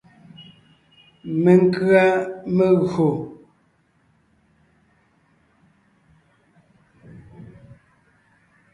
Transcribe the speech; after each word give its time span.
Menkʉ̀a 1.43 2.05
megÿò. 2.55 3.09